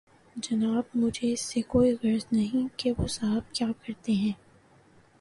جناب 0.35 0.83
مجھے 0.95 1.31
اس 1.33 1.41
سے 1.41 1.61
کوئی 1.61 1.91
غرض 2.03 2.25
نہیں 2.31 2.67
کہ 2.77 2.91
وہ 2.97 3.07
صاحب 3.07 3.55
کیا 3.55 3.67
کرتے 3.85 4.11
ہیں۔ 4.11 4.33